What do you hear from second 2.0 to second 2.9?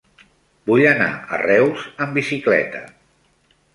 amb bicicleta.